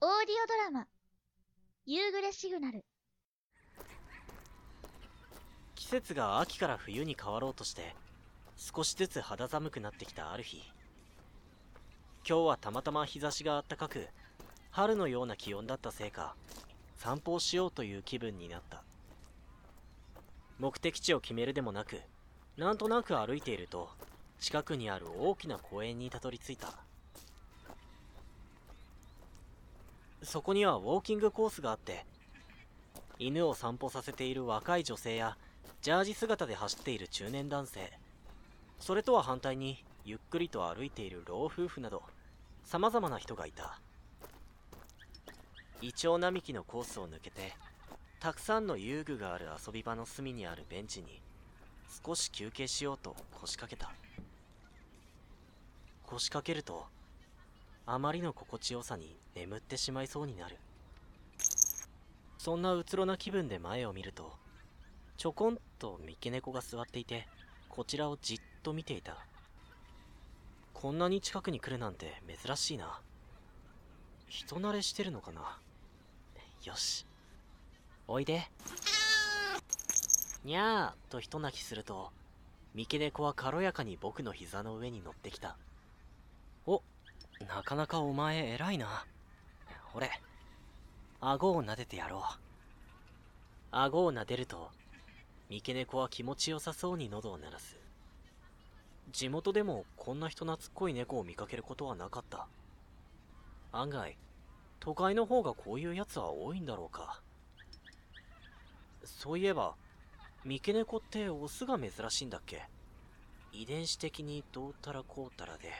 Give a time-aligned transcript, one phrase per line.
[0.00, 0.86] オーディオドラマ。
[1.84, 2.84] 夕暮れシグナル。
[5.74, 7.96] 季節が秋から冬に変わろうとして
[8.56, 10.62] 少しずつ肌寒くなってきたある日。
[12.24, 14.06] 今日はたまたま日差しがあったかく
[14.70, 16.36] 春のような気温だったせいか
[16.94, 18.84] 散歩をしようという気分になった。
[20.60, 22.00] 目的地を決めるでもなく
[22.56, 23.88] なんとなく歩いていると
[24.38, 26.87] 近くにある大きな公園にたどり着いた。
[30.22, 32.04] そこにはウォーキングコースがあって
[33.18, 35.36] 犬を散歩させている若い女性や
[35.82, 37.92] ジャージ姿で走っている中年男性
[38.78, 42.02] それとは反対にゆっくりと歩いている老夫婦など
[42.64, 43.80] 様々な人がいた。
[45.80, 47.54] イチョウ並木のコースを抜けて
[48.18, 51.22] たくさんの遊具がある遊び場の隅にあるベンチに
[52.04, 53.92] 少し休憩しようと腰掛けた。
[56.06, 56.86] 腰掛けると
[57.90, 60.58] あまりの心地よさに眠ってしまいそうになる。
[62.36, 64.34] そんなうつろな気分で前を見ると
[65.16, 67.26] ちょこんと三毛猫が座っていて
[67.70, 69.16] こちらをじっと見ていた。
[70.74, 73.00] こんなに近くに来るなんて珍しいな。
[74.28, 75.58] 人慣れしてるのかな。
[76.64, 77.06] よし。
[78.06, 78.50] おいで。
[80.44, 82.10] にゃーと一泣きすると
[82.74, 85.56] 三毛猫は軽やかに僕の膝の上に乗ってきた。
[86.66, 86.82] お
[87.46, 89.06] なかなかお前偉いな。
[89.92, 90.10] ほれ
[91.20, 92.22] 顎を撫でてやろう。
[93.70, 94.70] 顎を撫でると
[95.48, 97.76] 三毛猫は気持ちよさそうに喉を鳴らす。
[99.12, 102.46] 地元でもこんな人懐っこい猫を見かけることはなかった。
[103.72, 104.16] 案外
[104.80, 107.20] 都会の方がこういうやつは多いんだろうか。
[109.04, 109.74] そういえば
[110.44, 112.62] 三毛猫ってオスが珍しいんだっけ？
[113.52, 115.72] 遺伝子的にどうたらこうたらで。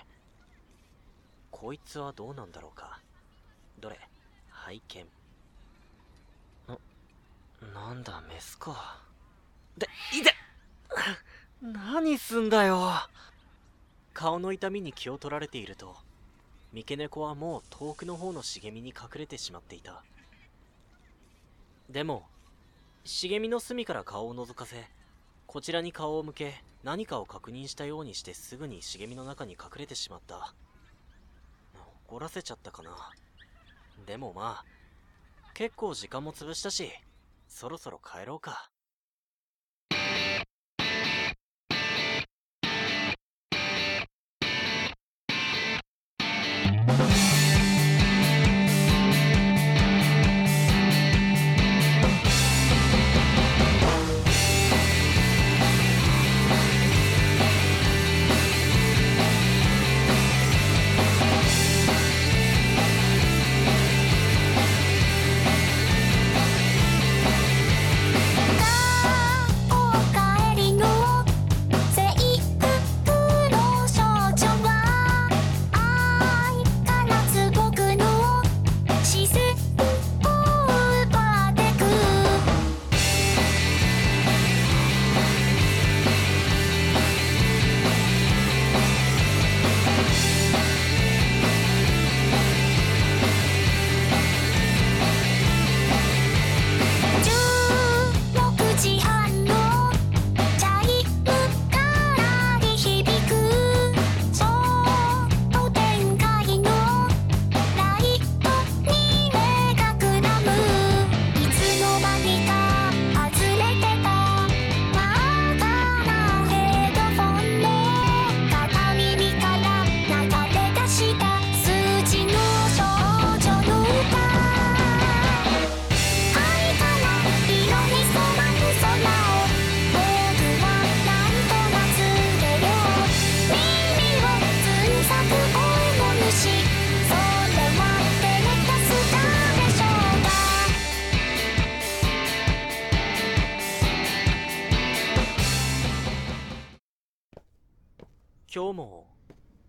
[1.61, 3.01] こいつはどうなんだろうか？
[3.81, 3.99] どれ？
[4.51, 5.07] 拝見。
[6.69, 6.79] な、
[7.75, 9.01] なんだメスか。
[9.77, 10.33] で、いて
[11.61, 12.93] 何すんだよ！
[14.15, 15.97] 顔の痛みに気を取られていると
[16.73, 20.03] 三毛猫はもう遠くの方の茂みに隠れてしまっていた。
[21.91, 22.27] でも
[23.05, 24.89] 茂みの隅から顔を覗かせ
[25.47, 30.55] こちらに顔を向け何かを確認したようにしてすぐに茂みの中に隠れてしまった。
[32.09, 32.91] 怒らせちゃったかな。
[34.07, 34.65] でもまあ
[35.53, 36.91] 結構時間も潰したし
[37.49, 38.71] そろそろ帰ろうか。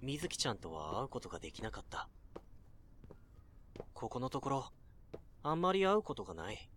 [0.02, 2.08] 水木ちゃんとは会うことができなかった。
[3.94, 4.66] ここのところ
[5.44, 6.70] あんまり会うことがない。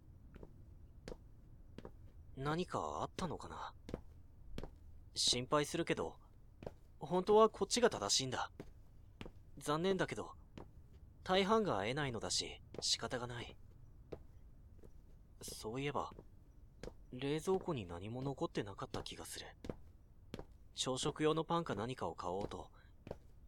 [2.37, 3.73] 何かあったのかな？
[5.15, 6.17] 心配するけど
[6.99, 8.51] 本当はこっちが正しいんだ。
[9.59, 10.31] 残念だけど
[11.23, 13.57] 大半が会えないのだし仕方がない。
[15.43, 16.11] そういえば
[17.13, 19.47] 冷蔵庫に何も残ってなかった気がする。
[20.75, 22.69] 朝食用のパンか何かを買おうと、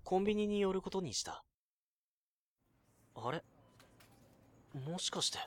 [0.04, 1.42] コンビニに寄ることにした。
[3.16, 3.42] あれ？
[4.86, 5.38] もしかして。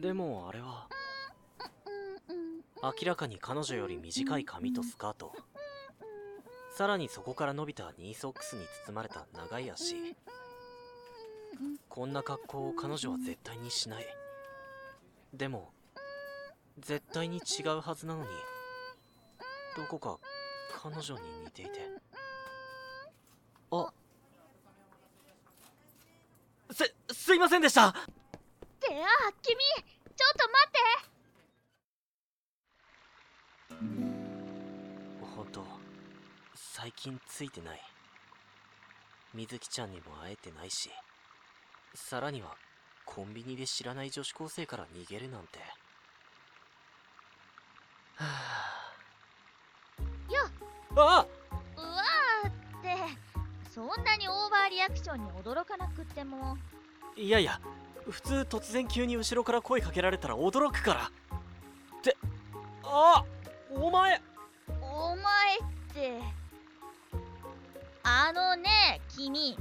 [0.00, 0.88] でもあれは
[2.82, 5.32] 明らかに彼女より短い髪とスカート。
[6.76, 9.94] さらにそこから伸びたニーソックスに包まれた長い足。
[11.88, 14.06] こんな格好を彼女は絶対にしない。
[15.32, 15.70] でも
[16.78, 18.28] 絶対に違うはずなのに。
[19.76, 20.18] どこか
[20.82, 21.90] 彼女に似ていて。
[23.70, 23.92] あ
[26.70, 27.88] すすいませんでした。
[27.88, 28.00] って
[28.90, 29.56] あ君
[30.16, 30.78] ちょっと待って。
[35.36, 35.64] 本当
[36.54, 37.80] 最近ついてない。
[39.32, 40.90] 水木ちゃんにも会えてないし
[41.94, 42.56] さらには
[43.04, 45.58] コンビニで知らない女子高生から逃げるなんて。
[45.58, 45.64] は
[50.30, 50.48] よ
[50.96, 51.00] あ。
[51.00, 51.26] あ
[51.76, 52.52] うわーっ
[52.82, 52.96] て
[53.70, 56.56] そんなにオーバーリアクションに驚かなくっても。
[57.16, 57.60] いやいや
[58.08, 61.10] 普通突然急に後ろから声かけられたら驚くから。
[61.98, 62.16] って
[62.84, 63.24] あ
[63.70, 64.20] お前。
[64.80, 65.60] お前っ
[65.92, 66.20] て
[68.02, 69.56] あのね君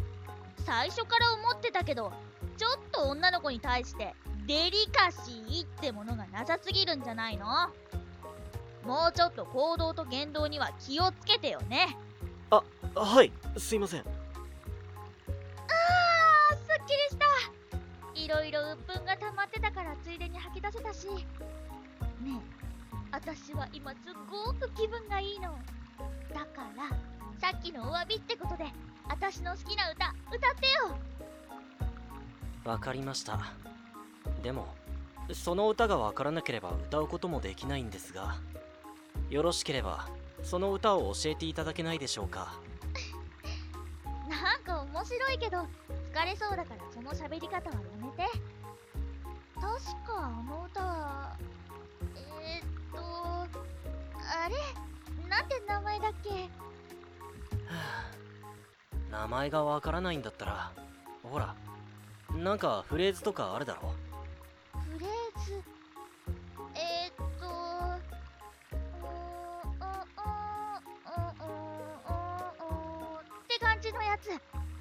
[0.66, 2.12] 最初から思ってたけど
[2.58, 4.14] ちょっと女の子に対して
[4.46, 7.46] デリカシーってものがなさすぎるんじゃないの？
[8.86, 11.98] もうちょっと行動と言動には気をつけてよね。
[12.96, 14.02] はいすいません。
[14.02, 14.06] あー
[16.56, 17.26] すっきりした。
[18.14, 21.08] いろいろ鬱憤が溜まってたからついでに吐き出せたし。
[21.08, 21.26] ね
[22.30, 22.34] え
[23.12, 23.98] 私は今す
[24.30, 25.58] ごく気分がいいの。
[26.34, 26.90] だから
[27.40, 28.66] さっきのお詫びってことで
[29.08, 30.98] 私の好きな歌歌ってよ。
[32.66, 33.54] わかりました。
[34.42, 34.68] でも
[35.34, 38.36] その歌がわからなければ歌うこともできないんですが
[39.30, 40.08] よろしければ
[40.44, 42.54] その歌を教えていただけないでしょうか？
[44.30, 45.58] なんか面白いけど
[46.14, 48.30] 疲れそうだからその喋り方はやめて。
[49.56, 49.76] 確
[50.06, 51.38] かあの歌は
[52.16, 54.56] えー、っとあれ？
[55.30, 56.30] なんて名前だっけ？
[56.30, 56.36] は
[59.12, 59.22] あ。
[59.22, 60.72] 名前がわからないんだったら
[61.24, 61.56] ほら
[62.36, 63.94] なんかフレーズとかあるだろ？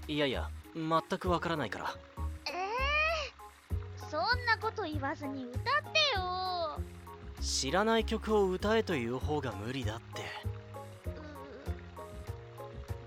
[0.08, 1.94] いやいや全くわからないから。
[2.46, 5.66] えー、そんなこと言わずに歌って
[6.16, 6.80] よ。
[7.40, 10.22] 知らない曲を歌えという方が無理だって。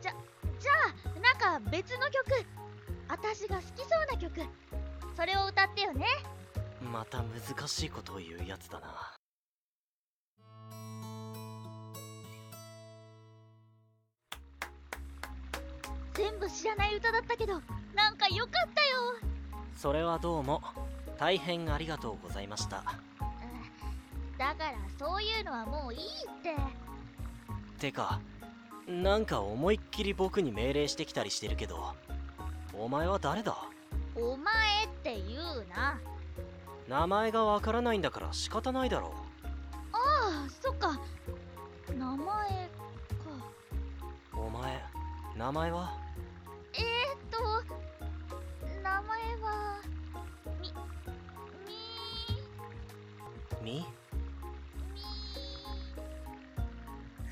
[0.02, 0.12] じゃ
[0.60, 0.72] じゃ
[1.16, 2.46] あなんか別の曲。
[3.08, 4.42] 私が好きそうな曲。
[5.16, 6.06] それを歌ってよね。
[6.82, 9.16] また難しいことを言うやつだな
[16.16, 17.62] 全部知らない歌だったけど
[17.94, 19.32] なんかよかったよ。
[19.76, 20.62] それはどうも
[21.18, 22.78] 大変ありがとうございました。
[22.78, 22.86] うん
[24.38, 26.04] だからそういうのはもういいっ
[26.42, 26.56] て。
[27.80, 28.20] てか
[28.88, 31.94] なんか思いっきり僕に命令してきたりしてるけど
[32.74, 33.58] お前は誰だ？
[34.16, 36.00] お前って言うな。
[36.88, 39.14] 名前がわからないんだから仕方ないだろ
[39.92, 39.98] あ
[40.48, 41.00] あそっか。
[41.98, 42.30] 名前か。
[44.34, 44.84] うお前
[45.36, 46.05] 名前は？
[53.66, 53.84] み？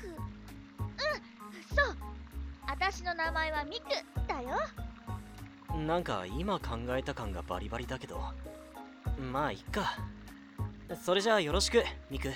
[0.02, 0.14] うん
[1.76, 1.96] そう。
[2.66, 3.86] 私の名前はミク
[4.26, 4.58] だよ。
[5.86, 8.20] なんか今考えた感がバリバリだけど。
[9.18, 9.96] まあいっか。
[11.02, 12.30] それじゃあよろしくミク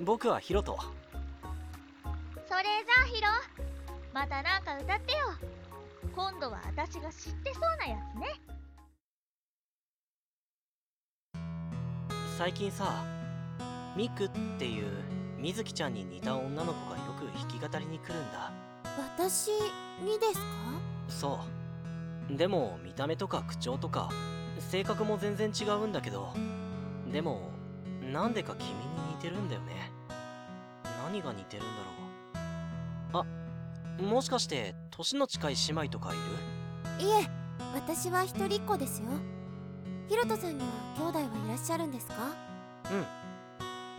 [0.00, 3.28] 僕はヒロトそれじゃあヒロ
[4.12, 5.18] またなんか歌ってよ。
[6.14, 8.40] 今度は私が知ってそうなやつね
[12.40, 13.04] 最近さ
[13.94, 14.86] ミクっていう
[15.38, 18.50] 水木ちゃんに似た女の子がよく弾き語りに来るんだ。
[18.96, 19.50] 私
[20.02, 20.40] にですか？
[21.10, 21.40] そ
[22.30, 22.36] う。
[22.38, 24.08] でも見た目とか口調とか
[24.58, 26.32] 性格も全然違うんだけど
[27.12, 27.50] でも
[28.10, 28.74] なんでか君に
[29.16, 29.92] 似てるんだよね。
[31.04, 31.72] 何が似てるんだ
[33.12, 33.24] ろう。
[34.00, 36.16] あもしかして年の近い姉妹とかい
[37.00, 37.06] る？
[37.06, 37.28] いえ
[37.74, 39.08] 私は一人っ子ですよ
[40.10, 42.14] ヒロトさんには兄弟はいらっしゃるんですか？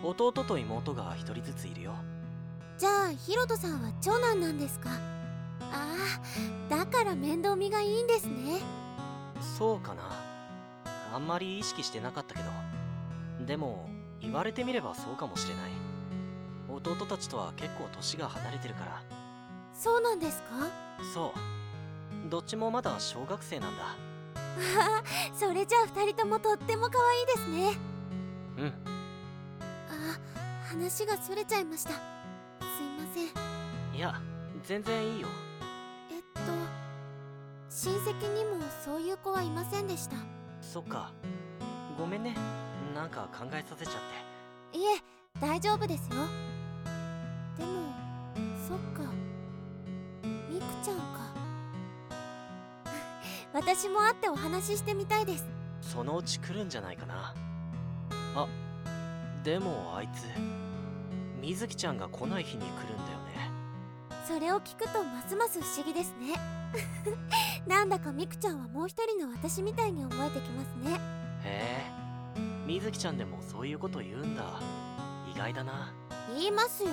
[0.03, 0.09] うん。
[0.09, 1.95] 弟と妹が一人ずついるよ。
[2.77, 4.89] じゃあヒロトさんは長男なんですか？
[5.61, 8.59] ああだから面倒見がいいんですね。
[9.57, 10.03] そうかな。
[11.13, 13.45] あんまり意識してなかったけど。
[13.45, 13.87] でも
[14.19, 15.71] 言われてみればそうかもしれない。
[16.67, 19.01] 弟たちとは結構年が離れてるから。
[19.73, 20.49] そうなんですか？
[21.13, 21.33] そ
[22.27, 22.29] う。
[22.29, 23.95] どっちもまだ小学生なんだ
[24.35, 27.77] あ ーそれじゃあ2人ともとっても可愛いですね。
[28.57, 28.73] うん。
[29.89, 30.19] あ
[30.69, 31.91] 話がそれちゃいました。
[31.91, 31.99] すい
[32.97, 33.95] ません。
[33.95, 34.21] いや
[34.63, 35.27] 全然いいよ。
[36.11, 36.39] えっと
[37.69, 40.15] 親戚にもそういう子はいませんでした。
[40.61, 41.11] そっか。
[41.97, 42.35] ごめんね。
[42.95, 43.95] なんか考えさせちゃっ
[44.71, 44.77] て。
[44.77, 45.01] いえ
[45.39, 46.15] 大丈夫ですよ。
[47.57, 47.93] でも
[48.67, 49.11] そっか。
[50.49, 51.10] みくちゃんか
[53.53, 55.45] 私も会ってお話ししてみたいです。
[55.81, 57.33] そのうち来るんじゃないかな。
[58.35, 58.47] あ
[59.43, 60.25] でもあいつ
[61.41, 63.51] 水木ちゃんが来ない日に来るんだよね。
[64.25, 66.39] それを聞くとますます不思議ですね。
[67.67, 70.99] なんだかみくちゃんはもう一人の私みたいに思えてきますね。
[71.43, 72.01] へえ。
[72.65, 74.43] 水木ちゃんでもそういうこと言うんだ。
[75.33, 75.93] 意外だな。
[76.33, 76.89] 言いますよ。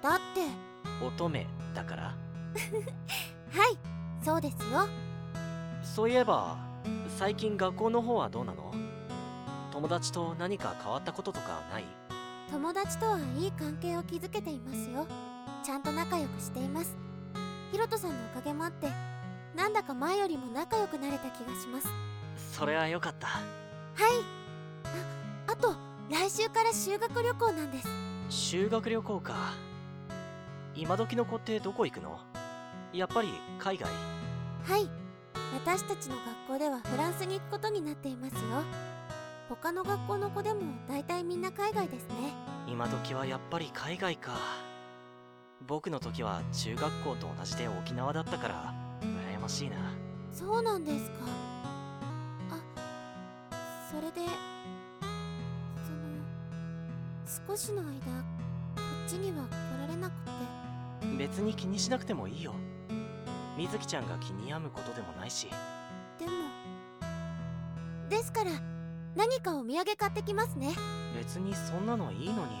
[0.00, 0.46] だって。
[1.04, 2.02] 乙女だから。
[3.52, 3.78] はい
[4.24, 5.09] そうですよ
[5.82, 6.56] そういえば
[7.18, 8.72] 最近学校の方はどうなの？
[9.72, 11.84] 友達と何か変わったこととかない？
[12.50, 15.06] 友達とはいい関係を築けていますよ。
[15.62, 16.96] ちゃんと仲良くしています。
[17.72, 18.88] ヒロトさんのおかげもあって
[19.54, 21.88] なんだか前よりも仲良くなれた気がします。
[22.52, 23.26] それはよかった。
[23.26, 23.42] はい。
[25.46, 25.74] ああと
[26.10, 27.88] 来週から修学旅行なんです。
[28.28, 29.34] 修学旅行か。
[30.74, 32.18] 今時の子ってどこ行くの？
[32.92, 33.90] やっぱり海外。
[34.64, 34.88] はい
[35.52, 38.40] 私たちの学校ではフランスに行くことになっていますよ。
[39.48, 42.32] 他の学校の子でも大体みんな海外ですね。
[42.68, 44.32] 今時はやっぱり海外か。
[45.66, 49.76] 僕の時は中学校と同じで沖縄だったから羨ましいな。
[50.32, 51.16] そうなんですか。
[52.50, 52.60] あ
[53.90, 54.30] それで
[55.84, 60.30] その少しの間こっちには来られなくて。
[61.18, 62.54] 別に気にしなくてもいいよ
[63.60, 65.48] 水木ちゃんが気に病むことでもないし。
[66.18, 66.32] でも
[68.08, 68.52] ですから
[69.14, 70.74] 何かお土産買ってきますね。
[71.14, 72.52] 別にそんなのいいのに。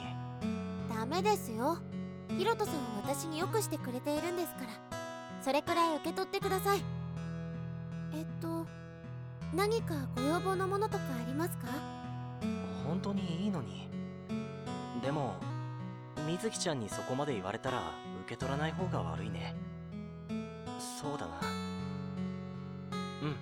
[0.94, 1.78] ダメですよ。
[2.36, 4.66] ヒロトさんは私によくしてくれているんですから。
[5.40, 6.82] それくらい受け取ってください。
[8.12, 8.66] えっと
[9.54, 11.68] 何かご要望のものとかありますか？
[12.86, 13.88] 本当にいいのに。
[15.02, 15.36] でも
[16.26, 17.94] 水木ちゃんにそこまで言われたら
[18.26, 19.54] 受け取らない方が悪いね
[20.80, 21.40] そうだな。
[23.22, 23.36] うん。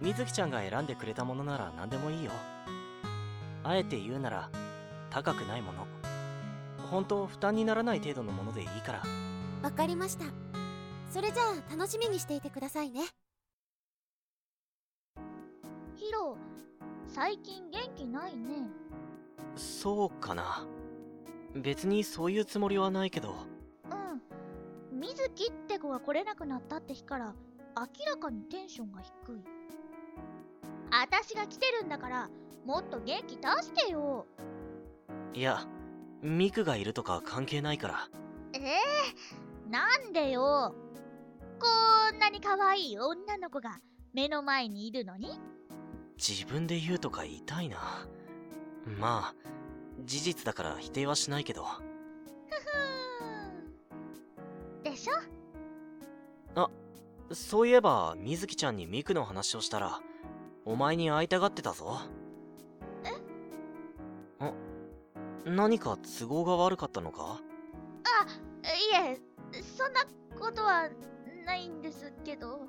[0.00, 2.32] 水木ちゃんが選んでくれたものなら何でもいいよ。
[3.64, 4.50] あえて言うなら
[5.10, 5.86] 高くないもの。
[6.90, 9.02] 本当負担にならない程度のものでいいから。
[9.62, 10.24] わかりました。
[11.10, 13.02] それじゃあ楽しみにしていてくださいね。
[15.94, 16.36] ヒロ
[17.06, 18.66] 最近元気ないね。
[19.54, 20.66] そうかな。
[21.54, 23.30] 別にそういうつもりはないけど。
[23.30, 23.51] うん
[25.02, 27.34] 水木って子が来れなくなったって日から
[27.76, 29.42] 明らかにテンションが低い。
[30.92, 32.30] 私が来てるんだから
[32.64, 34.28] もっと元気出してよ。
[35.34, 35.66] いや
[36.22, 38.08] ミクがいるとか関係ないから。
[38.52, 40.72] ええなんでよ。
[41.58, 41.66] こ
[42.14, 43.80] んなに可愛い女の子が
[44.12, 45.40] 目の前にいるのに。
[46.16, 48.06] 自分で言うとか言いたいな。
[49.00, 49.34] まあ
[50.04, 51.64] 事実だから否定はしないけど。
[51.64, 52.91] ふふ
[54.92, 55.14] でしょ？
[57.34, 60.02] そういえば水木ちゃんにミクの話をしたら
[60.66, 61.98] お前に会いたがってたぞ。
[63.04, 63.08] え？
[64.44, 64.52] あ
[65.46, 67.40] 何か都合が悪かったのか？
[68.64, 69.18] いえ
[69.62, 70.04] そんな
[70.38, 70.90] ことは
[71.46, 72.66] ないんですけど。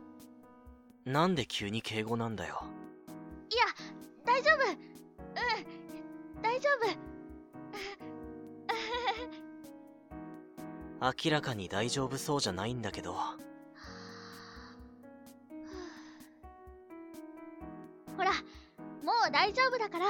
[1.03, 2.63] なんで急に敬語なんだよ？
[3.50, 3.65] いや
[4.24, 4.72] 大丈夫。
[4.72, 4.74] う
[6.39, 6.88] ん大丈夫
[11.03, 13.13] 明らかに大丈夫そうじゃないんだけど。
[18.15, 18.31] ほら
[19.03, 20.05] もう大丈夫だから。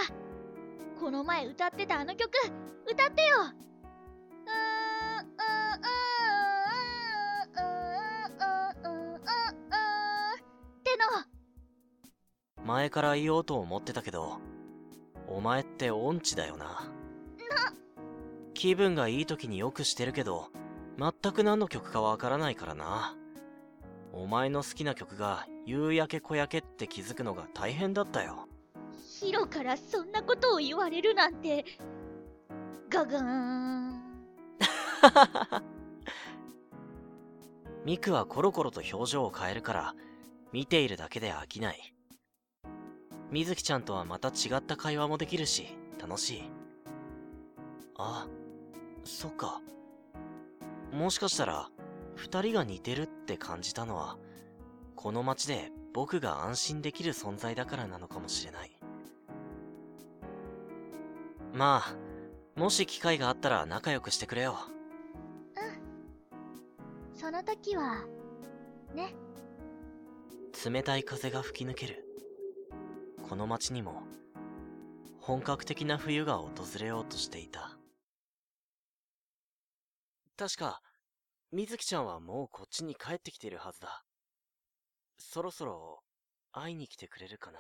[0.99, 2.29] この前歌ってたあの曲
[2.85, 3.37] 歌ってよ。
[10.83, 10.97] て
[12.57, 14.37] の前から言おうと思ってたけど
[15.27, 16.87] お前って音痴だよな
[18.53, 20.49] 気分がいい時によくしてるけど
[20.97, 23.15] 全く何の曲かわからないからな。
[24.11, 28.47] お前の好きな曲が夕焼け小焼けって気づくのが大変だったよ。
[29.19, 31.65] ヒロからそんなことを言われるなんて
[32.89, 34.03] ガガーン。
[37.85, 39.95] ミクはコロコロと表情を変えるから
[40.51, 41.95] 見ているだけで飽きない。
[43.31, 46.43] 水木ちゃんとはまた違った会話もできるし楽しい。
[47.97, 48.27] あ
[49.03, 49.59] そっか
[50.93, 51.69] もしかしたら
[52.15, 54.17] 二人が似てるって感じたのは、
[54.95, 58.79] この街で僕が安心できる存在だからなのかもしれない。
[61.51, 64.55] まあ、もし機会があったら仲良くしてくれよ。
[67.15, 68.05] その時は
[68.93, 69.15] ね
[70.63, 72.05] 冷たい風が吹き抜ける。
[73.27, 74.03] この街にも、
[75.19, 77.77] 本格的な冬が訪れようとしていた。
[80.43, 80.81] 確か、
[81.53, 84.03] 水木ちゃんはもうこっちに帰ってきているはずだ。
[85.17, 86.01] そろそろ、
[86.51, 87.59] 会いに来てくれるかな。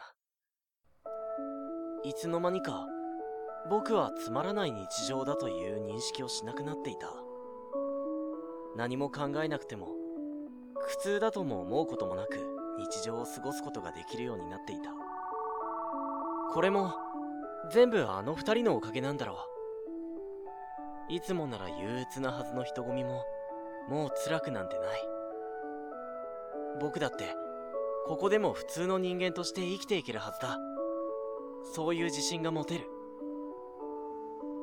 [2.03, 2.85] いつの間にか、
[3.69, 7.07] 僕はつまらない日常だという認識をしなくなっていた。
[8.75, 9.87] 何も考えなくても、
[10.85, 12.37] 苦痛だとも思うこともなく、
[12.79, 14.89] 日常を過ごすことができるようになっていた。
[16.51, 16.93] これも、
[17.71, 19.52] 全部あの二人のおかげなんだろう。
[21.09, 23.23] いつもなら憂鬱なはずの人混みも、
[23.89, 25.01] もう辛くなんてない。
[26.79, 27.35] 僕だって、
[28.07, 30.57] ここでも普通の人間として生きていけるはずだ。
[31.73, 32.87] そういう自信が持てる。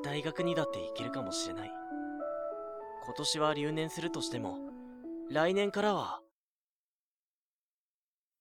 [0.02, 1.70] 大学にだって行けるかもしれない。
[3.04, 4.58] 今年は留年するとしても、
[5.30, 6.20] 来年からは、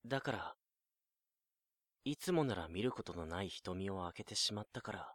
[0.06, 0.56] だから、
[2.06, 5.14] いつもなら見ることのない瞳を開けてしまったから、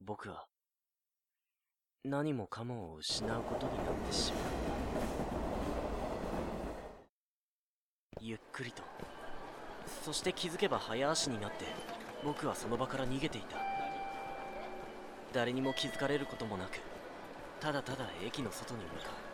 [0.00, 0.46] 僕は、
[2.04, 4.42] 何もかもを失うことになってしまっ
[7.00, 8.20] た。
[8.20, 8.82] ゆっくりと、
[10.04, 11.64] そして気づけば早足になって、
[12.24, 13.56] 僕はその場から逃げていた。
[15.32, 16.80] 誰にも気づかれることもなく、
[17.60, 19.28] ただただ駅の外に向かう。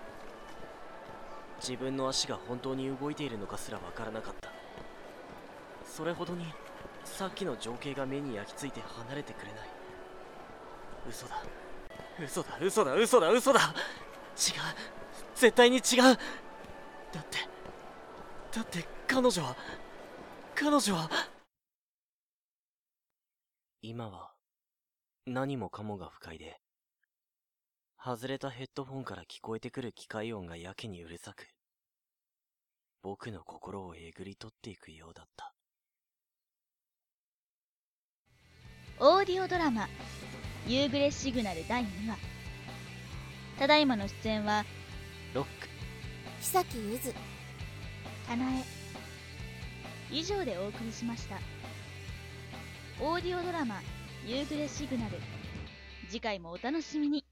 [1.66, 4.50] 自分の足が本当に動いているのかすらわからなかった
[5.86, 6.44] それほどに
[7.04, 9.68] さっきの情景が目に焼き付いて離れてくれない
[11.08, 11.42] 嘘だ
[12.20, 13.60] 嘘だ嘘だ嘘だ嘘だ。
[13.60, 13.74] 違う。
[15.34, 16.02] 絶対に違う。
[16.02, 17.38] だって
[18.52, 19.56] だって彼女は
[20.54, 21.10] 彼女は。
[23.82, 24.32] 今は
[25.26, 26.58] 何もかもが不快で
[28.02, 31.46] 外れたヘッドフォンから聞こえてくる機械音がやけにうるさく、
[33.02, 35.54] 僕の心をえぐり取っていくようだった。
[39.00, 39.88] オーディオドラマ
[40.66, 42.16] 「夕暮れシグナル第2話」
[43.58, 44.64] ただいまの出演は
[45.34, 45.68] ロック、
[46.40, 47.14] 久木ゆず。
[48.26, 48.64] かなえ。
[50.10, 51.38] 以上でお送りしました。
[53.00, 53.82] オーディオドラマ
[54.24, 55.18] 「夕暮れシグナル」
[56.08, 57.24] 次回もお楽しみに